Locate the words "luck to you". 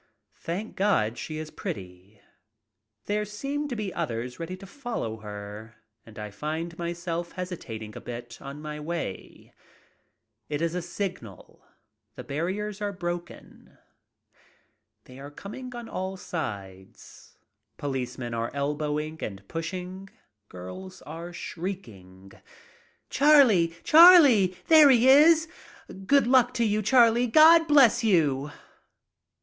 26.25-26.81